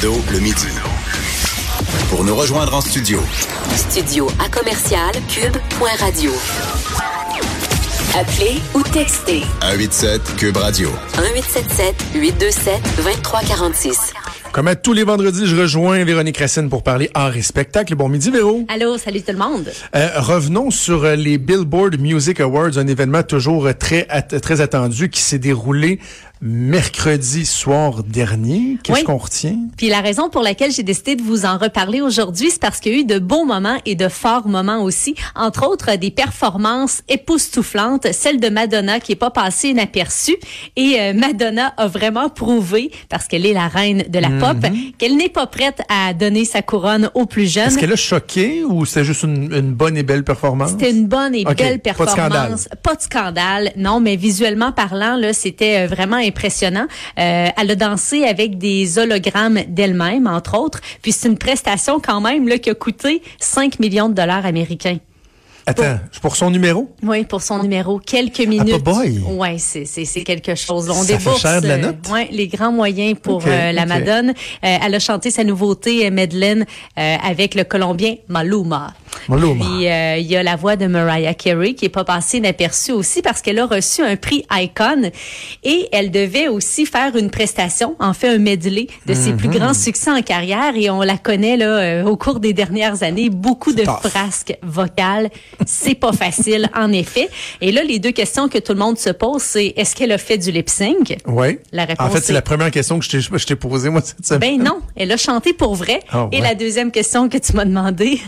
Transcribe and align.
Trudeau, 0.00 0.18
le 0.32 0.38
midi. 0.38 0.66
Pour 2.08 2.24
nous 2.24 2.34
rejoindre 2.34 2.74
en 2.74 2.80
studio. 2.80 3.20
Studio 3.74 4.28
à 4.42 4.48
commercial 4.48 5.12
cube.radio. 5.28 6.30
Appelez 8.18 8.60
ou 8.74 8.82
textez 8.82 9.42
187 9.60 10.36
Cube 10.36 10.56
Radio. 10.56 10.88
1877 10.88 11.94
827 12.14 12.82
2346. 12.96 14.14
Comme 14.52 14.66
à 14.66 14.74
tous 14.74 14.92
les 14.92 15.04
vendredis, 15.04 15.46
je 15.46 15.54
rejoins 15.54 16.02
Véronique 16.02 16.38
Racine 16.38 16.68
pour 16.68 16.82
parler 16.82 17.08
art 17.14 17.36
et 17.36 17.42
spectacle. 17.42 17.94
Bon 17.94 18.08
midi, 18.08 18.30
Véro. 18.30 18.64
Allô, 18.68 18.98
salut 18.98 19.22
tout 19.22 19.32
le 19.32 19.38
monde. 19.38 19.70
Euh, 19.94 20.08
revenons 20.16 20.70
sur 20.70 21.04
euh, 21.04 21.14
les 21.14 21.38
Billboard 21.38 22.00
Music 22.00 22.40
Awards, 22.40 22.76
un 22.76 22.86
événement 22.88 23.22
toujours 23.22 23.66
euh, 23.66 23.72
très, 23.72 24.06
très 24.42 24.60
attendu 24.60 25.08
qui 25.08 25.20
s'est 25.20 25.38
déroulé 25.38 26.00
mercredi 26.42 27.44
soir 27.44 28.02
dernier. 28.02 28.78
Qu'est-ce 28.82 29.04
qu'on 29.04 29.16
retient? 29.18 29.56
Puis 29.76 29.88
la 29.88 30.00
raison 30.00 30.30
pour 30.30 30.42
laquelle 30.42 30.72
j'ai 30.72 30.82
décidé 30.82 31.16
de 31.16 31.22
vous 31.22 31.44
en 31.44 31.58
reparler 31.58 32.00
aujourd'hui, 32.00 32.50
c'est 32.50 32.60
parce 32.60 32.80
qu'il 32.80 32.92
y 32.92 32.96
a 32.96 32.98
eu 33.00 33.04
de 33.04 33.18
beaux 33.18 33.44
moments 33.44 33.78
et 33.84 33.94
de 33.94 34.08
forts 34.08 34.48
moments 34.48 34.82
aussi. 34.82 35.14
Entre 35.34 35.66
autres, 35.68 35.96
des 35.96 36.10
performances 36.10 37.02
époustouflantes, 37.08 38.12
celle 38.12 38.40
de 38.40 38.48
Madonna 38.48 39.00
qui 39.00 39.12
est 39.12 39.16
pas 39.16 39.30
passée 39.30 39.68
inaperçue. 39.68 40.36
Et 40.76 40.96
euh, 40.98 41.12
Madonna 41.14 41.74
a 41.76 41.86
vraiment 41.88 42.28
prouvé, 42.30 42.90
parce 43.08 43.26
qu'elle 43.26 43.44
est 43.44 43.52
la 43.54 43.68
reine 43.68 44.04
de 44.08 44.18
la 44.18 44.30
pop, 44.30 44.56
Mhm. 44.62 44.92
qu'elle 44.98 45.16
n'est 45.16 45.28
pas 45.28 45.46
prête 45.46 45.82
à 45.88 46.14
donner 46.14 46.44
sa 46.44 46.62
couronne 46.62 47.10
aux 47.14 47.26
plus 47.26 47.52
jeunes. 47.52 47.68
Est-ce 47.68 47.78
qu'elle 47.78 47.92
a 47.92 47.96
choqué 47.96 48.64
ou 48.64 48.86
c'était 48.86 49.04
juste 49.04 49.24
une, 49.24 49.52
une 49.52 49.72
bonne 49.72 49.96
et 49.96 50.02
belle 50.02 50.24
performance? 50.24 50.70
C'était 50.70 50.90
une 50.90 51.06
bonne 51.06 51.34
et 51.34 51.44
belle 51.44 51.80
pas 51.80 51.92
de 51.92 52.08
scandale. 52.10 52.30
performance. 52.30 52.68
Pas 52.82 52.94
de 52.94 53.02
scandale. 53.02 53.72
Non, 53.76 54.00
mais 54.00 54.16
visuellement 54.16 54.72
parlant, 54.72 55.16
là, 55.16 55.32
c'était 55.32 55.84
euh, 55.84 55.86
vraiment 55.86 56.18
impressionnant. 56.30 56.86
Euh, 57.18 57.48
elle 57.56 57.70
a 57.70 57.74
dansé 57.74 58.24
avec 58.24 58.58
des 58.58 58.98
hologrammes 58.98 59.60
d'elle-même, 59.68 60.26
entre 60.26 60.58
autres. 60.58 60.80
Puis 61.02 61.12
c'est 61.12 61.28
une 61.28 61.38
prestation 61.38 62.00
quand 62.00 62.20
même 62.20 62.48
là, 62.48 62.58
qui 62.58 62.70
a 62.70 62.74
coûté 62.74 63.22
5 63.38 63.80
millions 63.80 64.08
de 64.08 64.14
dollars 64.14 64.46
américains. 64.46 64.98
Attends, 65.66 66.00
pour 66.22 66.36
son 66.36 66.50
numéro? 66.50 66.90
Oui, 67.02 67.24
pour 67.24 67.42
son 67.42 67.62
numéro, 67.62 67.98
quelques 67.98 68.40
minutes. 68.40 68.74
Ah, 68.74 68.78
boy. 68.78 69.18
Ouais, 69.18 69.56
c'est 69.58 70.24
quelque 70.24 70.54
chose. 70.54 70.90
On 70.90 71.02
Ça 71.02 71.18
fait 71.18 71.38
cher 71.38 71.60
de 71.62 71.68
la 71.68 71.74
euh, 71.74 71.78
note? 71.78 71.96
ouais, 72.10 72.28
les 72.32 72.48
grands 72.48 72.72
moyens 72.72 73.16
pour 73.20 73.42
euh, 73.46 73.72
la 73.72 73.82
ok. 73.82 73.88
Madone. 73.88 74.30
Euh, 74.30 74.32
elle 74.82 74.94
a 74.94 74.98
chanté 74.98 75.30
sa 75.30 75.44
nouveauté 75.44 76.10
Madeleine 76.10 76.64
avec 76.96 77.54
le 77.54 77.64
Colombien 77.64 78.16
Maluma. 78.28 78.94
Puis 79.26 79.88
euh, 79.88 80.16
il 80.18 80.26
y 80.26 80.36
a 80.36 80.42
la 80.42 80.56
voix 80.56 80.76
de 80.76 80.86
Mariah 80.86 81.34
Carey 81.34 81.74
qui 81.74 81.84
est 81.86 81.88
pas 81.90 82.04
passée 82.04 82.38
inaperçue 82.38 82.92
aussi 82.92 83.22
parce 83.22 83.42
qu'elle 83.42 83.58
a 83.58 83.66
reçu 83.66 84.02
un 84.02 84.16
prix 84.16 84.44
Icon 84.50 85.10
et 85.64 85.88
elle 85.92 86.10
devait 86.10 86.48
aussi 86.48 86.86
faire 86.86 87.16
une 87.16 87.30
prestation, 87.30 87.96
en 88.00 88.12
fait 88.12 88.28
un 88.28 88.38
medley 88.38 88.86
de 89.06 89.14
ses 89.14 89.30
Mhm. 89.32 89.36
plus 89.36 89.48
grands 89.48 89.74
succès 89.74 90.10
en 90.10 90.22
carrière 90.22 90.72
et 90.76 90.90
on 90.90 91.02
la 91.02 91.16
connaît 91.18 91.56
là 91.56 91.66
euh, 91.78 92.04
au 92.04 92.16
cours 92.16 92.40
des 92.40 92.52
dernières 92.52 93.02
années, 93.02 93.30
beaucoup 93.30 93.72
de 93.72 93.84
tough. 93.84 94.00
frasques 94.10 94.56
vocales, 94.62 95.30
c'est 95.66 95.94
pas 95.94 96.12
facile 96.12 96.68
en 96.76 96.92
effet. 96.92 97.28
Et 97.60 97.72
là 97.72 97.82
les 97.84 97.98
deux 97.98 98.12
questions 98.12 98.48
que 98.48 98.58
tout 98.58 98.72
le 98.72 98.78
monde 98.78 98.98
se 98.98 99.10
pose 99.10 99.42
c'est 99.42 99.74
est-ce 99.76 99.94
qu'elle 99.94 100.12
a 100.12 100.18
fait 100.18 100.38
du 100.38 100.50
lip 100.50 100.68
sync? 100.68 101.16
Oui. 101.26 101.58
La 101.72 101.84
réponse 101.84 102.06
En 102.06 102.10
fait, 102.10 102.20
c'est 102.20 102.30
est- 102.32 102.34
la 102.34 102.42
première 102.42 102.70
question 102.70 102.98
que 102.98 103.04
je 103.04 103.10
t'ai, 103.10 103.20
je 103.20 103.46
t'ai 103.46 103.56
posée, 103.56 103.90
moi, 103.90 104.00
cette 104.04 104.26
semaine. 104.26 104.58
Ben 104.58 104.64
non, 104.64 104.80
elle 104.96 105.12
a 105.12 105.16
chanté 105.16 105.52
pour 105.52 105.74
vrai. 105.74 106.00
Ah, 106.10 106.28
Et 106.32 106.36
ouais. 106.36 106.42
la 106.42 106.54
deuxième 106.54 106.90
question 106.90 107.28
que 107.28 107.38
tu 107.38 107.52
m'as 107.54 107.64
demandé, 107.64 108.20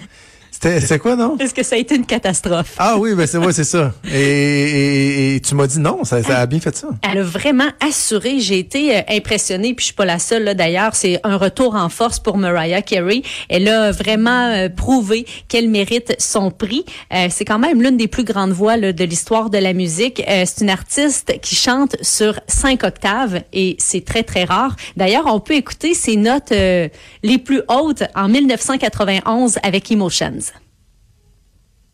C'était, 0.62 0.99
quoi, 0.99 1.17
non? 1.17 1.37
est-ce 1.41 1.53
que 1.55 1.62
ça 1.65 1.75
a 1.75 1.78
été 1.78 1.97
une 1.97 2.06
catastrophe? 2.06 2.75
Ah 2.78 2.97
oui, 2.99 3.15
ben 3.15 3.27
c'est 3.27 3.39
ouais, 3.39 3.53
c'est 3.53 3.65
ça. 3.65 3.93
Et, 4.12 4.17
et- 4.21 5.34
et 5.37 5.41
tu 5.41 5.55
m'as 5.55 5.67
dit 5.67 5.78
non, 5.81 6.05
ça, 6.05 6.23
ça 6.23 6.39
a 6.39 6.47
bien 6.47 6.61
fait 6.61 6.77
ça. 6.77 6.89
Elle 7.11 7.19
a 7.19 7.23
vraiment 7.23 7.69
assuré. 7.81 8.39
J'ai 8.39 8.59
été 8.59 8.97
euh, 8.97 9.01
impressionnée, 9.09 9.75
puis 9.75 9.83
je 9.83 9.87
suis 9.87 9.95
pas 9.95 10.05
la 10.05 10.19
seule 10.19 10.45
là 10.45 10.55
d'ailleurs. 10.55 10.95
C'est 10.95 11.19
un 11.25 11.37
retour 11.37 11.75
en 11.75 11.89
force 11.89 12.19
pour 12.21 12.37
Mariah 12.39 12.83
Carey. 12.83 13.22
Elle 13.49 13.69
a 13.69 13.91
vraiment 13.91 14.49
euh, 14.51 14.69
prouvé 14.69 15.27
qu'elle 15.49 15.69
mérite 15.69 16.15
son 16.19 16.51
prix. 16.51 16.84
Euh, 17.12 17.27
c'est 17.31 17.45
quand 17.45 17.59
même 17.59 17.83
l'une 17.83 17.97
des 17.97 18.09
plus 18.09 18.25
grandes 18.25 18.53
voix 18.53 18.77
là, 18.77 18.93
de 18.93 19.05
l'histoire 19.05 19.51
de 19.51 19.59
la 19.59 19.72
musique. 19.72 20.22
Euh, 20.28 20.45
c'est 20.47 20.61
une 20.62 20.71
artiste 20.71 21.41
qui 21.41 21.55
chante 21.56 21.97
sur 22.03 22.39
cinq 22.47 22.84
octaves 22.84 23.41
et 23.53 23.77
c'est 23.78 24.05
très 24.05 24.22
très 24.22 24.45
rare. 24.45 24.77
D'ailleurs, 24.97 25.25
on 25.27 25.41
peut 25.41 25.55
écouter 25.55 25.95
ses 25.95 26.17
notes 26.17 26.53
euh, 26.53 26.89
les 27.22 27.39
plus 27.39 27.62
hautes 27.69 28.05
en 28.15 28.28
1991 28.28 29.59
avec 29.62 29.91
Emotions. 29.91 30.52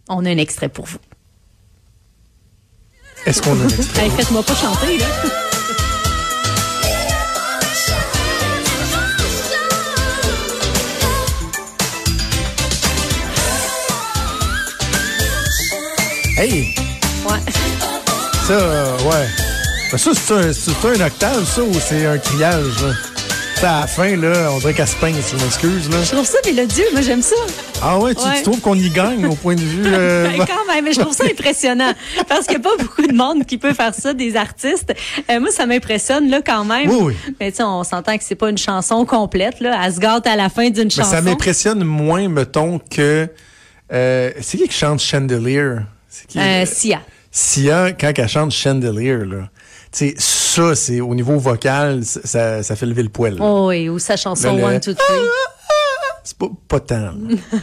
On 0.09 0.25
a 0.25 0.31
un 0.31 0.39
extrait 0.39 0.69
pour 0.69 0.87
vous. 0.87 0.99
Est-ce 3.27 3.43
qu'on 3.43 3.59
a 3.61 3.65
un 3.65 3.69
extrait? 3.69 4.03
Hey, 4.05 4.11
Faites-moi 4.11 4.43
pas 4.43 4.55
chanter 4.55 4.99
là. 4.99 5.07
Hey! 16.37 16.75
Ouais. 17.29 17.41
Ça, 18.47 18.53
euh, 18.53 18.97
ouais. 19.11 19.27
Ben 19.91 19.99
ça, 19.99 20.11
c'est 20.15 20.35
un, 20.35 20.53
c'est 20.53 20.87
un 20.87 21.07
octave, 21.07 21.45
ça, 21.45 21.63
ou 21.63 21.73
c'est 21.75 22.07
un 22.07 22.19
criage, 22.19 22.83
là? 22.83 22.93
Ça, 23.61 23.79
à 23.79 23.81
la 23.81 23.87
fin, 23.89 24.15
là, 24.17 24.51
on 24.53 24.59
dirait 24.59 24.73
qu'elle 24.73 24.87
se 24.87 24.95
pince, 24.97 25.33
je 25.37 25.43
m'excuse. 25.43 25.91
Je 25.91 26.13
trouve 26.13 26.25
ça 26.25 26.39
mélodieux, 26.47 26.85
moi 26.93 27.01
j'aime 27.03 27.23
ça. 27.23 27.35
Ah 27.83 27.99
ouais, 27.99 28.15
tu, 28.15 28.23
Ouais. 28.23 28.37
tu 28.37 28.43
trouves 28.45 28.61
qu'on 28.61 28.77
y 28.77 28.89
gagne 28.89 29.27
au 29.27 29.35
point 29.35 29.57
de 29.57 29.61
vue... 29.61 29.83
euh, 29.85 30.29
Ben, 30.39 30.47
quand 30.47 30.73
même, 30.73 30.85
mais 30.85 30.93
je 30.93 31.01
trouve 31.01 31.13
ça 31.13 31.25
impressionnant 31.25 31.93
parce 32.29 32.47
qu'il 32.47 32.59
n'y 32.61 32.65
a 32.65 32.69
pas 32.69 32.77
beaucoup 32.81 33.03
de 33.03 33.13
monde 33.13 33.45
qui 33.47 33.59
peut 33.59 33.75
faire 33.75 33.93
ça, 33.95 34.15
des 34.15 34.37
artistes. 34.37 34.95
Euh, 35.29 35.41
moi, 35.41 35.51
ça 35.51 35.67
m'impressionne 35.67 36.31
là 36.31 36.41
quand 36.41 36.65
même. 36.65 36.89
Oui, 36.89 36.99
oui. 37.01 37.35
Mais 37.41 37.51
tu 37.51 37.57
sais, 37.57 37.63
on 37.65 37.83
s'entend 37.83 38.17
que 38.17 38.23
c'est 38.23 38.37
pas 38.37 38.49
une 38.51 38.59
chanson 38.59 39.05
complète 39.05 39.59
là. 39.61 39.77
Elle 39.85 39.93
se 39.95 39.99
gâte 39.99 40.29
à 40.29 40.37
la 40.37 40.51
fin 40.51 40.71
d'une 40.71 40.91
chanson. 40.91 41.11
ça 41.11 41.21
m'impressionne 41.21 41.83
moins, 41.83 42.29
mettons, 42.29 42.79
que... 42.79 43.29
euh, 43.93 44.31
c'est 44.41 44.59
qui 44.59 44.69
qui 44.69 44.77
chante 44.79 45.01
Chandelier? 45.01 45.79
C'est 46.09 46.29
qui? 46.29 46.39
Euh, 46.39 46.65
Sia. 46.65 47.01
Sia, 47.33 47.91
quand 47.93 48.13
elle 48.17 48.29
chante 48.29 48.53
Chandelier, 48.53 49.17
là, 49.25 49.49
tu 49.91 50.11
sais, 50.11 50.15
ça, 50.49 50.75
c'est 50.75 51.01
au 51.01 51.15
niveau 51.15 51.39
vocal, 51.39 52.05
ça- 52.05 52.63
fait 52.63 52.87
lever 52.87 53.03
le 53.03 53.09
poil. 53.09 53.35
là. 53.37 53.45
Oh 53.45 53.69
oui, 53.69 53.89
ou 53.89 53.99
sa 53.99 54.17
chanson 54.17 54.57
Le- 54.57 54.65
One 54.65 54.81
Two 54.81 54.95
Three. 54.95 55.05
C'est 56.25 56.37
pas, 56.37 56.49
pas 56.69 56.81
tant. 56.81 56.99
là. 57.01 57.13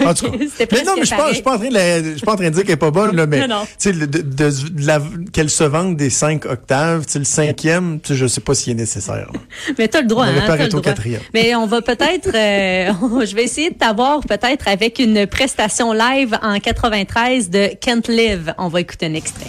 En 0.07 0.13
tout 0.15 0.31
cas. 0.31 0.37
C'était 0.57 0.75
mais 0.75 0.83
non, 0.83 0.93
mais 0.95 1.01
je 1.01 1.05
suis 1.05 1.15
pas, 1.15 1.17
pareil. 1.23 1.31
je 1.31 2.15
suis 2.15 2.25
pas 2.25 2.33
en 2.33 2.35
train 2.35 2.45
de 2.49 2.55
dire 2.55 2.63
qu'elle 2.63 2.71
est 2.73 2.77
pas 2.77 2.89
bonne, 2.89 3.15
là, 3.15 3.27
mais, 3.27 3.45
tu 3.79 3.93
de, 3.93 4.05
de- 4.07 4.21
de 4.21 5.29
qu'elle 5.31 5.51
se 5.51 5.63
vende 5.63 5.97
des 5.97 6.09
cinq 6.09 6.45
octaves, 6.45 7.05
tu 7.05 7.11
sais, 7.11 7.19
le 7.19 7.25
cinquième, 7.25 7.99
tu 8.01 8.15
je 8.15 8.25
sais 8.25 8.41
pas 8.41 8.55
s'il 8.55 8.71
est 8.71 8.75
nécessaire. 8.75 9.29
Mais 9.77 9.87
t'as 9.87 10.01
le 10.01 10.07
droit, 10.07 10.25
On 10.25 10.29
hein, 10.29 10.47
pas 10.47 10.57
le 10.57 10.75
au 10.75 10.81
quatrième. 10.81 11.21
Mais 11.35 11.53
on 11.53 11.67
va 11.67 11.83
peut-être, 11.83 12.29
euh, 12.33 13.23
je 13.25 13.35
vais 13.35 13.43
essayer 13.43 13.69
de 13.69 13.75
t'avoir 13.75 14.21
peut-être 14.21 14.67
avec 14.67 14.97
une 14.97 15.27
prestation 15.27 15.93
live 15.93 16.35
en 16.41 16.59
93 16.59 17.51
de 17.51 17.69
Can't 17.79 18.07
Live. 18.09 18.55
On 18.57 18.69
va 18.69 18.81
écouter 18.81 19.05
un 19.05 19.13
extrait. 19.13 19.45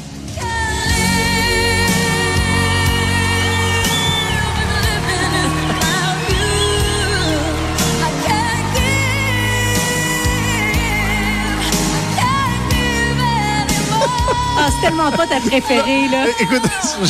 C'est 14.76 14.86
tellement 14.86 15.10
pas 15.10 15.26
ta 15.26 15.40
préférée, 15.40 16.08
là. 16.10 16.26
Écoute, 16.40 16.62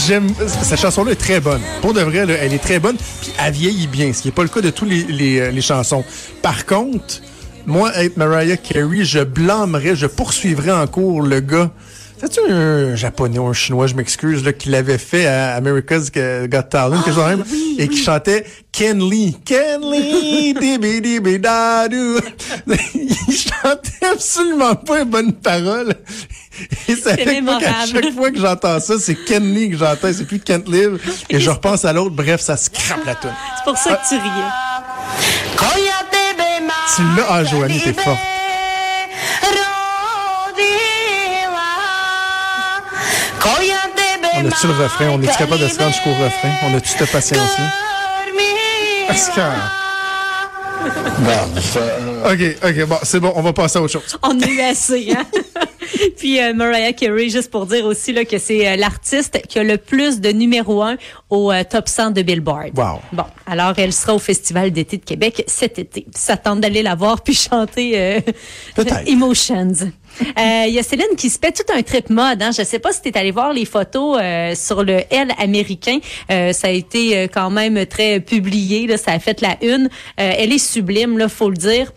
j'aime, 0.07 0.29
cette 0.47 0.81
chanson-là 0.81 1.13
est 1.13 1.17
très 1.17 1.41
bonne. 1.41 1.61
Pour 1.81 1.93
de 1.93 2.01
vrai, 2.01 2.27
là, 2.27 2.35
elle 2.41 2.53
est 2.53 2.63
très 2.63 2.79
bonne, 2.79 2.97
puis 2.97 3.33
elle 3.45 3.53
vieillit 3.53 3.87
bien, 3.87 4.13
ce 4.13 4.23
qui 4.23 4.29
n'est 4.29 4.33
pas 4.33 4.43
le 4.43 4.49
cas 4.49 4.61
de 4.61 4.71
tous 4.71 4.85
les, 4.85 5.05
les, 5.05 5.41
euh, 5.41 5.51
les 5.51 5.63
chansons. 5.63 6.05
Par 6.43 6.67
contre, 6.67 7.21
moi, 7.67 7.93
être 7.97 8.17
Mariah 8.17 8.57
Carey, 8.57 9.05
je 9.05 9.21
blâmerais, 9.21 9.97
je 9.97 10.07
poursuivrais 10.07 10.73
en 10.73 10.87
cours 10.87 11.23
le 11.23 11.41
gars. 11.41 11.71
C'est-tu 12.19 12.41
un 12.51 12.97
japonais 12.97 13.39
ou 13.39 13.47
un 13.47 13.53
chinois, 13.53 13.87
je 13.87 13.95
m'excuse, 13.95 14.43
là, 14.43 14.55
qui 14.55 14.71
l'avait 14.71 14.97
fait 14.97 15.27
à 15.27 15.55
America's 15.55 16.11
Got 16.11 16.63
Talent, 16.71 17.03
chose 17.05 17.17
de 17.17 17.21
même, 17.21 17.45
et 17.79 17.89
qui 17.89 17.99
chantait 17.99 18.47
Ken 18.73 18.99
Lee. 18.99 19.37
Ken 19.45 19.83
Lee, 19.83 20.55
dibi 20.61 21.03
dibi 21.03 21.39
da 21.39 21.89
doo. 21.89 22.19
Il 22.95 23.37
chantait 23.67 24.07
absolument 24.13 24.75
pas 24.75 25.01
une 25.01 25.11
bonne 25.11 25.33
parole. 25.33 25.95
Et 26.89 26.97
ça 26.97 27.11
C'est 27.11 27.25
fait 27.25 27.37
que 27.37 27.43
moi, 27.43 27.59
qu'à 27.59 27.87
chaque 27.87 28.15
fois 28.15 28.31
que 28.31 28.39
j'entends 28.39 28.81
ça, 28.81 28.95
c'est 28.99 29.15
Ken 29.15 29.43
Lee 29.55 29.71
que 29.71 29.77
j'entends, 29.77 30.13
c'est 30.13 30.25
plus 30.25 30.41
Kent 30.41 30.69
Live. 30.69 30.99
Et 31.29 31.41
je 31.41 31.51
repense 31.51 31.85
à 31.85 31.93
l'autre, 31.93 32.15
bref, 32.15 32.41
ça 32.41 32.57
scrape 32.57 33.05
la 33.05 33.15
tune. 33.15 33.31
C'est 33.57 33.65
pour 33.65 33.77
ça 33.77 33.97
que 33.97 34.09
tu 34.09 34.15
riais. 34.15 34.51
Tu 36.95 37.03
l'as, 37.17 37.27
ah, 37.29 37.45
Joanie, 37.45 37.81
t'es 37.81 37.93
forte. 37.93 38.19
On 44.39 44.47
a-tu 44.47 44.67
le 44.67 44.73
refrain? 44.75 45.09
On 45.09 45.23
est-tu 45.23 45.37
capable 45.39 45.63
de 45.63 45.69
se 45.69 45.79
rendre 45.79 45.93
jusqu'au 45.93 46.11
refrain? 46.11 46.51
On 46.65 46.77
a-tu 46.77 46.89
cette 46.89 47.11
patience-là? 47.11 47.73
Est-ce 49.09 49.31
que... 49.31 49.41
OK, 52.25 52.57
OK, 52.65 52.87
bon, 52.87 52.97
c'est 53.03 53.21
bon, 53.21 53.33
on 53.35 53.43
va 53.43 53.53
passer 53.53 53.79
à 53.79 53.83
autre 53.83 53.93
chose. 53.93 54.19
On 54.23 54.39
eu 54.39 54.61
assez, 54.61 55.13
hein? 55.13 55.25
Puis 56.19 56.41
euh, 56.41 56.53
Mariah 56.53 56.93
Carey, 56.93 57.29
juste 57.29 57.51
pour 57.51 57.67
dire 57.67 57.85
aussi 57.85 58.13
là, 58.13 58.25
que 58.25 58.39
c'est 58.39 58.69
euh, 58.69 58.77
l'artiste 58.77 59.41
qui 59.47 59.59
a 59.59 59.65
le 59.65 59.79
plus 59.79 60.21
de 60.21 60.31
numéro 60.31 60.83
un 60.83 60.97
au 61.31 61.53
euh, 61.53 61.63
top 61.69 61.89
100 61.89 62.11
de 62.11 62.23
Billboard. 62.23 62.77
Wow. 62.77 63.01
Bon, 63.13 63.25
alors 63.47 63.75
elle 63.77 63.93
sera 63.93 64.15
au 64.15 64.19
Festival 64.19 64.73
d'été 64.73 64.97
de 64.97 65.05
Québec 65.05 65.45
cet 65.47 65.79
été. 65.79 66.07
Ça 66.15 66.37
tente 66.37 66.61
d'aller 66.61 66.83
la 66.83 66.95
voir 66.95 67.23
puis 67.23 67.35
chanter 67.35 67.93
euh. 67.95 68.21
Emotions. 69.07 69.73
Il 70.21 70.73
y 70.73 70.79
a 70.79 70.83
Céline 70.83 71.17
qui 71.17 71.31
se 71.31 71.39
fait 71.39 71.53
tout 71.53 71.71
un 71.73 71.83
trip 71.83 72.11
mode. 72.11 72.43
Hein? 72.43 72.51
Je 72.57 72.63
sais 72.63 72.79
pas 72.79 72.93
si 72.93 73.03
tu 73.03 73.09
es 73.09 73.19
allé 73.19 73.31
voir 73.31 73.53
les 73.53 73.65
photos 73.65 74.19
euh, 74.21 74.55
sur 74.55 74.83
le 74.83 75.03
L 75.11 75.29
américain. 75.39 75.99
Euh, 76.31 76.53
ça 76.53 76.69
a 76.69 76.71
été 76.71 77.17
euh, 77.17 77.27
quand 77.33 77.51
même 77.51 77.87
très 77.87 78.21
publié. 78.21 78.87
Là. 78.87 78.97
Ça 78.97 79.13
a 79.13 79.19
fait 79.19 79.41
la 79.41 79.57
une. 79.63 79.89
Euh, 80.21 80.33
elle 80.39 80.53
est 80.53 80.59
sublime, 80.59 81.19
là, 81.19 81.29
faut 81.29 81.51
le 81.51 81.57
dire. 81.57 81.93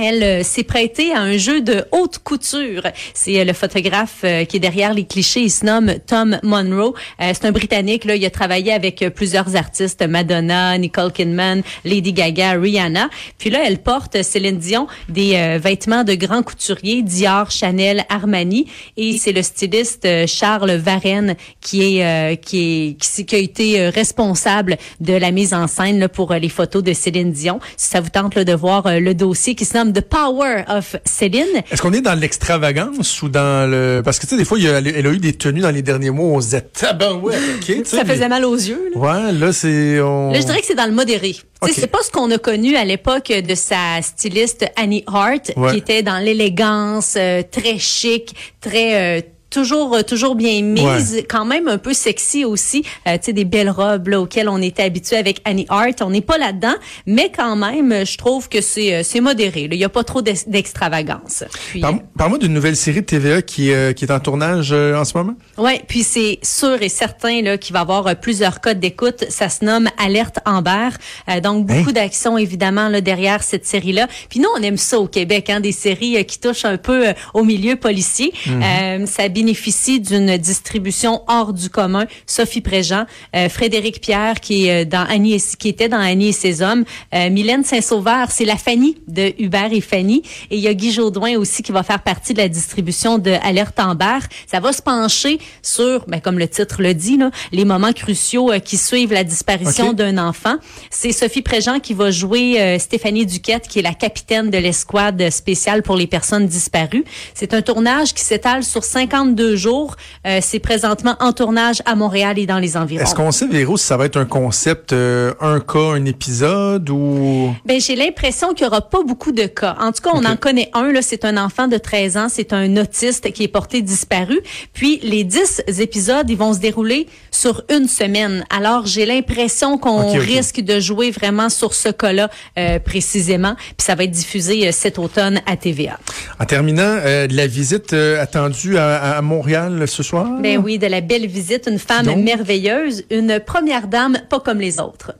Elle 0.00 0.22
euh, 0.22 0.42
s'est 0.44 0.62
prêtée 0.62 1.12
à 1.12 1.20
un 1.20 1.36
jeu 1.38 1.60
de 1.60 1.84
haute 1.90 2.18
couture. 2.18 2.82
C'est 3.14 3.40
euh, 3.40 3.44
le 3.44 3.52
photographe 3.52 4.20
euh, 4.22 4.44
qui 4.44 4.58
est 4.58 4.60
derrière 4.60 4.94
les 4.94 5.04
clichés. 5.04 5.40
Il 5.40 5.50
se 5.50 5.66
nomme 5.66 5.94
Tom 6.06 6.38
Monroe. 6.44 6.94
C'est 7.18 7.44
un 7.44 7.50
Britannique. 7.50 8.04
Là, 8.04 8.14
il 8.14 8.24
a 8.24 8.30
travaillé 8.30 8.72
avec 8.72 9.04
plusieurs 9.16 9.56
artistes 9.56 10.06
Madonna, 10.06 10.78
Nicole 10.78 11.12
Kidman, 11.12 11.62
Lady 11.84 12.12
Gaga, 12.12 12.52
Rihanna. 12.52 13.08
Puis 13.38 13.50
là, 13.50 13.60
elle 13.66 13.78
porte 13.78 14.22
Céline 14.22 14.58
Dion 14.58 14.86
des 15.08 15.58
vêtements 15.58 16.04
de 16.04 16.14
grands 16.14 16.42
couturiers 16.42 17.02
Dior, 17.02 17.50
Chanel, 17.50 18.04
Armani. 18.08 18.66
Et 18.96 19.18
c'est 19.18 19.32
le 19.32 19.42
styliste 19.42 20.06
Charles 20.26 20.76
Varenne 20.76 21.34
qui 21.60 21.98
est 21.98 22.36
qui 22.40 22.58
est 22.90 23.00
qui, 23.00 23.26
qui 23.26 23.34
a 23.34 23.38
été 23.38 23.88
responsable 23.88 24.76
de 25.00 25.14
la 25.14 25.32
mise 25.32 25.54
en 25.54 25.66
scène 25.66 25.98
là, 25.98 26.08
pour 26.08 26.32
les 26.34 26.48
photos 26.48 26.82
de 26.82 26.92
Céline 26.92 27.32
Dion. 27.32 27.58
Si 27.76 27.88
ça 27.88 28.00
vous 28.00 28.10
tente 28.10 28.34
là, 28.36 28.44
de 28.44 28.54
voir 28.54 29.00
le 29.00 29.14
dossier 29.14 29.54
qui 29.54 29.64
se 29.64 29.76
nomme 29.76 29.87
The 29.92 30.00
Power 30.00 30.64
of 30.68 30.96
Céline. 31.04 31.62
Est-ce 31.70 31.80
qu'on 31.82 31.92
est 31.92 32.00
dans 32.00 32.14
l'extravagance 32.18 33.22
ou 33.22 33.28
dans 33.28 33.70
le... 33.70 34.02
Parce 34.04 34.18
que, 34.18 34.24
tu 34.26 34.30
sais, 34.30 34.36
des 34.36 34.44
fois, 34.44 34.58
il 34.58 34.64
y 34.64 34.68
a- 34.68 34.78
elle 34.78 35.06
a 35.06 35.10
eu 35.10 35.18
des 35.18 35.32
tenues 35.32 35.60
dans 35.60 35.70
les 35.70 35.82
derniers 35.82 36.10
mois, 36.10 36.26
on 36.36 36.40
se 36.40 36.46
disait, 36.46 36.60
tabarouette, 36.62 37.38
OK? 37.56 37.86
Ça 37.86 38.04
mais- 38.04 38.14
faisait 38.14 38.28
mal 38.28 38.44
aux 38.44 38.54
yeux. 38.56 38.90
Là. 38.94 39.00
Ouais, 39.00 39.32
là, 39.32 39.52
c'est... 39.52 40.00
on- 40.00 40.32
Là, 40.32 40.40
je 40.40 40.46
dirais 40.46 40.60
que 40.60 40.66
c'est 40.66 40.74
dans 40.74 40.86
le 40.86 40.92
modéré. 40.92 41.32
Tu 41.32 41.38
sais, 41.40 41.44
Ok. 41.62 41.70
C'est 41.74 41.86
pas 41.86 42.02
ce 42.02 42.10
qu'on 42.10 42.30
a 42.30 42.38
connu 42.38 42.76
à 42.76 42.84
l'époque 42.84 43.28
de 43.32 43.54
sa 43.54 44.00
styliste 44.02 44.64
Annie 44.76 45.04
Hart, 45.06 45.52
Ouais. 45.56 45.72
qui 45.72 45.78
était 45.78 46.02
dans 46.02 46.18
l'élégance, 46.18 47.14
euh, 47.16 47.42
très 47.50 47.78
chic, 47.78 48.34
très... 48.60 49.18
euh, 49.18 49.22
Toujours, 49.50 49.94
euh, 49.96 50.02
toujours 50.02 50.34
bien 50.34 50.60
mise, 50.62 51.24
quand 51.28 51.44
même 51.46 51.68
un 51.68 51.78
peu 51.78 51.94
sexy 51.94 52.44
aussi. 52.44 52.82
Euh, 53.06 53.14
tu 53.14 53.26
sais, 53.26 53.32
des 53.32 53.44
belles 53.46 53.70
robes 53.70 54.08
là, 54.08 54.20
auxquelles 54.20 54.48
on 54.48 54.60
était 54.60 54.82
habitué 54.82 55.16
avec 55.16 55.40
Annie 55.44 55.64
Hart. 55.70 56.02
On 56.02 56.10
n'est 56.10 56.20
pas 56.20 56.36
là-dedans, 56.36 56.74
mais 57.06 57.32
quand 57.34 57.56
même, 57.56 57.90
euh, 57.92 58.04
je 58.04 58.18
trouve 58.18 58.48
que 58.50 58.60
c'est 58.60 58.94
euh, 58.94 59.02
c'est 59.02 59.20
modéré. 59.20 59.62
là. 59.68 59.74
Il 59.74 59.78
y 59.80 59.84
a 59.84 59.88
pas 59.88 60.04
trop 60.04 60.20
d'ex- 60.22 60.48
d'extravagance. 60.48 61.44
Parle- 61.80 62.00
Parle-moi 62.16 62.38
d'une 62.38 62.52
nouvelle 62.52 62.76
série 62.76 63.00
de 63.00 63.06
TVA 63.06 63.42
qui, 63.42 63.72
euh, 63.72 63.92
qui 63.92 64.04
est 64.04 64.12
en 64.12 64.20
tournage 64.20 64.70
euh, 64.72 64.94
en 64.98 65.04
ce 65.04 65.16
moment. 65.16 65.34
Ouais, 65.56 65.82
puis 65.88 66.02
c'est 66.02 66.38
sûr 66.42 66.82
et 66.82 66.88
certain 66.88 67.40
là 67.42 67.56
qu'il 67.58 67.72
va 67.72 67.78
y 67.80 67.82
avoir 67.82 68.06
euh, 68.06 68.14
plusieurs 68.14 68.60
codes 68.60 68.80
d'écoute. 68.80 69.24
Ça 69.30 69.48
se 69.48 69.64
nomme 69.64 69.88
Alerte 69.98 70.38
Amber. 70.44 70.88
Euh, 71.30 71.40
donc 71.40 71.66
beaucoup 71.66 71.90
Hein? 71.90 71.92
d'actions 71.92 72.36
évidemment 72.36 72.88
là 72.88 73.00
derrière 73.00 73.42
cette 73.42 73.64
série-là. 73.66 74.08
Puis 74.28 74.40
nous 74.40 74.48
on 74.58 74.62
aime 74.62 74.76
ça 74.76 74.98
au 75.00 75.06
Québec, 75.06 75.48
hein, 75.50 75.60
des 75.60 75.72
séries 75.72 76.16
euh, 76.18 76.22
qui 76.22 76.38
touchent 76.38 76.64
un 76.66 76.76
peu 76.76 77.08
euh, 77.08 77.12
au 77.34 77.44
milieu 77.44 77.76
policier. 77.76 78.32
Euh, 78.48 79.06
ça 79.06 79.28
bénéficie 79.42 80.00
d'une 80.00 80.36
distribution 80.36 81.22
hors 81.28 81.52
du 81.52 81.70
commun. 81.70 82.06
Sophie 82.26 82.60
Préjean, 82.60 83.04
euh, 83.36 83.48
Frédéric 83.48 84.00
Pierre 84.00 84.40
qui 84.40 84.66
est 84.66 84.82
euh, 84.82 84.84
dans 84.84 85.04
Annie 85.08 85.34
et- 85.34 85.56
qui 85.58 85.68
était 85.68 85.88
dans 85.88 86.00
Annie 86.00 86.28
et 86.28 86.32
ses 86.32 86.60
hommes, 86.60 86.84
euh, 87.14 87.30
Mylène 87.30 87.62
Saint-Sauveur, 87.62 88.32
c'est 88.32 88.44
la 88.44 88.56
Fanny 88.56 88.96
de 89.06 89.32
Hubert 89.38 89.72
et 89.72 89.80
Fanny, 89.80 90.22
et 90.50 90.56
il 90.56 90.60
y 90.60 90.66
a 90.66 90.74
Guy 90.74 90.90
Jodoin 90.90 91.36
aussi 91.36 91.62
qui 91.62 91.70
va 91.70 91.84
faire 91.84 92.02
partie 92.02 92.32
de 92.34 92.38
la 92.38 92.48
distribution 92.48 93.18
de 93.18 93.30
Alerte 93.44 93.78
Amber. 93.78 94.18
Ça 94.50 94.58
va 94.58 94.72
se 94.72 94.82
pencher 94.82 95.38
sur, 95.62 96.04
ben, 96.08 96.20
comme 96.20 96.38
le 96.40 96.48
titre 96.48 96.82
le 96.82 96.92
dit, 96.94 97.16
là, 97.16 97.30
les 97.52 97.64
moments 97.64 97.92
cruciaux 97.92 98.50
euh, 98.50 98.58
qui 98.58 98.76
suivent 98.76 99.12
la 99.12 99.22
disparition 99.24 99.92
d'un 99.92 100.18
enfant. 100.18 100.56
C'est 100.90 101.12
Sophie 101.12 101.42
Préjean 101.42 101.78
qui 101.78 101.94
va 101.94 102.10
jouer 102.10 102.76
Stéphanie 102.80 103.24
Duquette, 103.24 103.68
qui 103.68 103.78
est 103.78 103.82
la 103.82 103.94
capitaine 103.94 104.50
de 104.50 104.58
l'escouade 104.58 105.30
spéciale 105.30 105.82
pour 105.84 105.96
les 105.96 106.06
personnes 106.08 106.46
disparues. 106.46 107.04
C'est 107.34 107.54
un 107.54 107.62
tournage 107.62 108.12
qui 108.14 108.24
s'étale 108.24 108.64
sur 108.64 108.82
52 109.28 109.56
jours. 109.56 109.96
Euh, 110.26 110.38
c'est 110.42 110.58
présentement 110.58 111.16
en 111.20 111.32
tournage 111.32 111.82
à 111.84 111.94
Montréal 111.94 112.38
et 112.38 112.46
dans 112.46 112.58
les 112.58 112.76
environs. 112.76 113.02
Est-ce 113.02 113.14
qu'on 113.14 113.32
sait, 113.32 113.46
Véro, 113.46 113.76
si 113.76 113.86
ça 113.86 113.96
va 113.96 114.06
être 114.06 114.16
un 114.16 114.24
concept, 114.24 114.92
euh, 114.92 115.34
un 115.40 115.60
cas, 115.60 115.78
un 115.78 116.04
épisode 116.04 116.88
ou... 116.90 117.54
Ben, 117.64 117.80
j'ai 117.80 117.96
l'impression 117.96 118.54
qu'il 118.54 118.64
y 118.64 118.68
aura 118.68 118.82
pas 118.82 119.02
beaucoup 119.02 119.32
de 119.32 119.44
cas. 119.44 119.76
En 119.80 119.92
tout 119.92 120.02
cas, 120.02 120.10
on 120.14 120.24
en 120.24 120.36
connaît 120.36 120.70
un, 120.74 120.92
là. 120.92 121.02
C'est 121.02 121.24
un 121.24 121.36
enfant 121.36 121.68
de 121.68 121.76
13 121.76 122.16
ans. 122.16 122.26
C'est 122.28 122.52
un 122.52 122.76
autiste 122.76 123.32
qui 123.32 123.44
est 123.44 123.48
porté 123.48 123.82
disparu. 123.82 124.40
Puis, 124.72 125.00
les 125.02 125.24
10 125.24 125.64
épisodes, 125.80 126.28
ils 126.28 126.36
vont 126.36 126.54
se 126.54 126.58
dérouler 126.58 127.06
sur 127.30 127.62
une 127.70 127.88
semaine. 127.88 128.44
Alors, 128.50 128.86
j'ai 128.86 129.06
l'impression 129.06 129.78
qu'on 129.78 130.12
risque 130.12 130.60
de 130.60 130.80
jouer 130.80 131.10
vraiment 131.10 131.48
sur 131.48 131.74
ce 131.74 131.88
cas-là, 131.88 132.30
euh, 132.58 132.78
précisément. 132.78 133.54
Puis, 133.56 133.84
ça 133.84 133.94
va 133.94 134.04
être 134.04 134.10
diffusé 134.10 134.70
cet 134.72 134.98
automne 134.98 135.40
à 135.46 135.56
TVA. 135.56 135.98
En 136.40 136.44
terminant, 136.44 136.98
la 137.04 137.46
visite 137.46 137.92
attendue 137.92 138.78
à, 138.78 139.16
à 139.16 139.17
Montréal 139.22 139.86
ce 139.88 140.02
soir? 140.02 140.38
Ben 140.40 140.58
oui, 140.58 140.78
de 140.78 140.86
la 140.86 141.00
belle 141.00 141.26
visite, 141.26 141.68
une 141.70 141.78
femme 141.78 142.06
Donc? 142.06 142.18
merveilleuse, 142.18 143.04
une 143.10 143.40
première 143.40 143.88
dame 143.88 144.18
pas 144.28 144.40
comme 144.40 144.58
les 144.60 144.80
autres. 144.80 145.12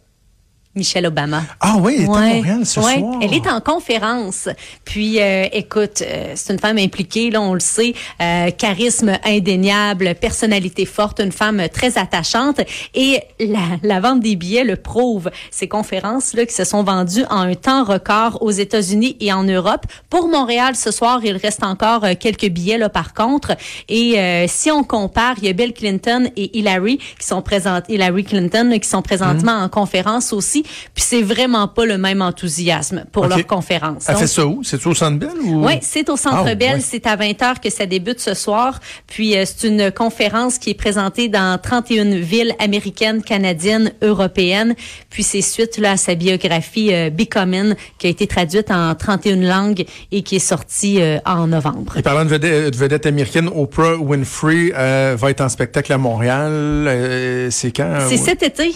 Michelle 0.79 1.07
Obama. 1.07 1.43
Ah 1.61 1.77
oui, 1.81 1.97
elle 1.99 2.03
est 2.05 2.07
à 2.07 2.11
Ouais, 2.13 2.35
Montréal 2.37 2.65
ce 2.67 2.81
ouais. 2.81 2.99
soir. 3.01 3.15
Elle 3.21 3.35
est 3.35 3.47
en 3.47 3.61
conférence. 3.61 4.49
Puis, 4.85 5.21
euh, 5.21 5.47
écoute, 5.53 6.03
euh, 6.03 6.33
c'est 6.37 6.53
une 6.53 6.59
femme 6.59 6.79
impliquée, 6.79 7.31
là, 7.31 7.41
on 7.43 7.53
le 7.55 7.61
sait, 7.61 7.95
euh, 8.23 8.51
charisme 8.53 9.13
indéniable, 9.25 10.15
personnalité 10.15 10.87
forte, 10.87 11.21
une 11.21 11.33
femme 11.33 11.69
très 11.73 11.99
attachante. 11.99 12.61
Et 12.95 13.21
la, 13.41 13.59
la 13.83 14.01
vente 14.01 14.21
des 14.21 14.37
billets 14.37 14.65
le 14.65 14.77
prouve. 14.77 15.31
Ces 15.51 15.69
conférences-là 15.69 16.47
qui 16.47 16.55
se 16.55 16.65
sont 16.65 16.83
vendues 16.85 17.25
en 17.31 17.41
un 17.41 17.55
temps 17.55 17.85
record 17.85 18.39
aux 18.43 18.51
États-Unis 18.51 19.17
et 19.21 19.33
en 19.33 19.43
Europe. 19.45 19.85
Pour 20.11 20.29
Montréal, 20.29 20.77
ce 20.77 20.91
soir, 20.91 21.21
il 21.25 21.37
reste 21.37 21.63
encore 21.65 22.05
euh, 22.05 22.15
quelques 22.19 22.49
billets, 22.49 22.79
là, 22.79 22.89
par 22.89 23.15
contre. 23.15 23.57
Et 23.89 24.19
euh, 24.19 24.47
si 24.49 24.71
on 24.71 24.85
compare, 24.85 25.35
il 25.39 25.47
y 25.47 25.49
a 25.49 25.53
Bill 25.53 25.73
Clinton 25.75 26.31
et 26.37 26.57
Hillary 26.59 26.99
qui 27.19 27.27
sont 27.27 27.43
présentes, 27.43 27.85
Hillary 27.89 28.25
Clinton, 28.25 28.69
là, 28.71 28.79
qui 28.79 28.89
sont 28.89 29.03
présentement 29.03 29.39
Mmh. 29.39 29.63
en 29.65 29.69
conférence 29.69 30.33
aussi. 30.33 30.65
Puis 30.95 31.05
c'est 31.07 31.23
vraiment 31.23 31.69
pas 31.69 31.85
le 31.87 31.99
même 31.99 32.23
enthousiasme 32.23 33.05
pour 33.13 33.27
leur 33.27 33.47
conférence. 33.47 34.05
Elle 34.09 34.15
Donc, 34.15 34.23
fait 34.23 34.29
ça 34.29 34.47
où? 34.47 34.63
C'est 34.65 34.85
au 34.87 34.95
Centre 34.95 35.19
Bell 35.19 35.31
ou? 35.45 35.67
oui, 35.67 35.75
c'est 35.83 36.09
au 36.11 36.17
Centre 36.17 36.45
Ah, 36.47 36.55
Bell. 36.55 36.75
ouais. 36.77 36.81
C'est 36.81 37.07
à 37.07 37.17
20h 37.17 37.61
que 37.63 37.71
ça 37.71 37.87
débute 37.87 38.21
ce 38.21 38.35
soir. 38.35 38.81
Puis 39.07 39.37
euh, 39.37 39.45
c'est 39.47 39.67
une 39.69 39.91
conférence 39.91 40.59
qui 40.59 40.71
est 40.71 40.75
présentée 40.75 41.29
dans 41.29 41.59
31 41.61 42.17
villes 42.21 42.55
américaines, 42.59 43.23
canadiennes, 43.23 43.93
européennes. 44.03 44.75
Puis 45.11 45.23
c'est 45.23 45.43
suite 45.43 45.79
là, 45.79 45.93
à 45.93 45.97
sa 45.97 46.15
biographie 46.15 46.93
euh, 46.93 47.11
Becoming 47.11 47.75
qui 47.99 48.07
a 48.07 48.11
été 48.11 48.27
traduite 48.27 48.71
en 48.71 48.95
31 48.95 49.37
langues 49.37 49.85
et 50.13 50.23
qui 50.23 50.37
est 50.37 50.39
sortie 50.41 51.01
euh, 51.01 51.19
en 51.25 51.47
novembre. 51.47 51.97
Et 51.97 52.03
parlant 52.03 52.25
de 52.25 52.31
vedette, 52.31 52.73
de 52.73 52.77
vedette 52.77 53.07
américaine, 53.07 53.49
Oprah 53.55 53.97
Winfrey 53.97 54.71
va 55.17 55.31
être 55.31 55.41
en 55.41 55.49
spectacle 55.49 55.93
à 55.93 55.99
Montréal. 55.99 57.49
C'est 57.51 57.73
quand? 57.73 57.99
C'est 58.09 58.17
cet 58.17 58.43
été. 58.43 58.73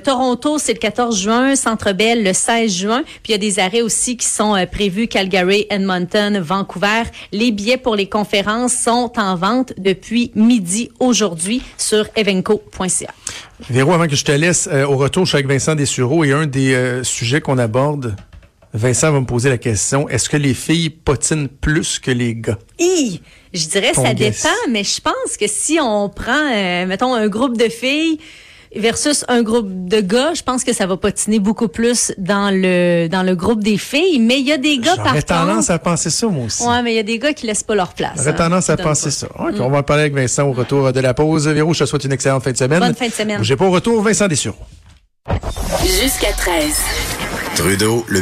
Toronto, 0.00 0.58
c'est 0.58 0.72
le 0.72 0.78
14 0.78 1.17
juin. 1.18 1.56
Centre 1.56 1.92
Bell, 1.92 2.22
le 2.24 2.32
16 2.32 2.72
juin. 2.74 3.02
Puis 3.22 3.28
il 3.28 3.32
y 3.32 3.34
a 3.34 3.38
des 3.38 3.58
arrêts 3.58 3.82
aussi 3.82 4.16
qui 4.16 4.26
sont 4.26 4.54
euh, 4.54 4.66
prévus. 4.66 5.08
Calgary, 5.08 5.66
Edmonton, 5.70 6.38
Vancouver. 6.40 7.02
Les 7.32 7.50
billets 7.50 7.76
pour 7.76 7.96
les 7.96 8.08
conférences 8.08 8.74
sont 8.74 9.12
en 9.16 9.36
vente 9.36 9.72
depuis 9.78 10.32
midi 10.34 10.90
aujourd'hui 11.00 11.62
sur 11.76 12.06
evenco.ca. 12.16 13.14
Véro, 13.68 13.92
avant 13.92 14.06
que 14.06 14.16
je 14.16 14.24
te 14.24 14.32
laisse, 14.32 14.68
euh, 14.72 14.86
au 14.86 14.96
retour, 14.96 15.24
je 15.24 15.30
suis 15.30 15.36
avec 15.36 15.48
Vincent 15.48 15.74
Dessureau 15.74 16.24
et 16.24 16.32
un 16.32 16.46
des 16.46 16.74
euh, 16.74 17.02
sujets 17.04 17.40
qu'on 17.40 17.58
aborde, 17.58 18.16
Vincent 18.72 19.10
va 19.12 19.20
me 19.20 19.26
poser 19.26 19.48
la 19.48 19.58
question, 19.58 20.08
est-ce 20.08 20.28
que 20.28 20.36
les 20.36 20.54
filles 20.54 20.90
potinent 20.90 21.48
plus 21.48 21.98
que 21.98 22.10
les 22.10 22.34
gars? 22.34 22.58
Hi! 22.78 23.20
Je 23.54 23.66
dirais 23.66 23.92
Ton 23.92 24.04
ça 24.04 24.14
guess. 24.14 24.42
dépend, 24.42 24.54
mais 24.70 24.84
je 24.84 25.00
pense 25.00 25.36
que 25.40 25.46
si 25.48 25.78
on 25.80 26.10
prend, 26.10 26.50
mettons, 26.86 27.14
un 27.14 27.28
groupe 27.28 27.56
de 27.56 27.68
filles 27.70 28.18
versus 28.74 29.24
un 29.28 29.42
groupe 29.42 29.68
de 29.88 30.00
gars, 30.00 30.34
je 30.34 30.42
pense 30.42 30.64
que 30.64 30.72
ça 30.72 30.86
va 30.86 30.96
patiner 30.96 31.38
beaucoup 31.38 31.68
plus 31.68 32.12
dans 32.18 32.50
le 32.50 33.08
dans 33.08 33.22
le 33.22 33.34
groupe 33.34 33.62
des 33.62 33.78
filles. 33.78 34.18
Mais 34.20 34.40
il 34.40 34.46
y 34.46 34.52
a 34.52 34.58
des 34.58 34.78
gars 34.78 34.96
par 34.96 35.08
J'aurais 35.08 35.22
tendance 35.22 35.66
contre. 35.66 35.70
à 35.72 35.78
penser 35.78 36.10
ça, 36.10 36.26
moi 36.28 36.46
aussi. 36.46 36.62
Ouais, 36.62 36.82
mais 36.82 36.92
il 36.92 36.96
y 36.96 37.00
a 37.00 37.04
des 37.04 37.18
gars 37.18 37.32
qui 37.32 37.46
laissent 37.46 37.62
pas 37.62 37.74
leur 37.74 37.92
place. 37.94 38.12
J'aurais 38.16 38.30
hein. 38.30 38.34
tendance 38.34 38.70
à 38.70 38.76
penser 38.76 39.06
pas. 39.06 39.10
ça. 39.10 39.26
OK, 39.38 39.54
on 39.60 39.70
va 39.70 39.78
en 39.78 39.82
parler 39.82 40.02
avec 40.02 40.14
Vincent 40.14 40.46
au 40.48 40.52
retour 40.52 40.92
de 40.92 41.00
la 41.00 41.14
pause. 41.14 41.48
Véro, 41.48 41.72
je 41.74 41.80
te 41.80 41.88
souhaite 41.88 42.04
une 42.04 42.12
excellente 42.12 42.44
fin 42.44 42.52
de 42.52 42.56
semaine. 42.56 42.80
Bonne 42.80 42.94
fin 42.94 43.08
de 43.08 43.12
semaine. 43.12 43.42
J'ai 43.42 43.56
pas 43.56 43.66
au 43.66 43.70
retour, 43.70 44.02
Vincent 44.02 44.28
Dessureau. 44.28 44.56
Jusqu'à 45.82 46.32
13. 46.32 46.74
Trudeau, 47.56 48.04
le 48.08 48.20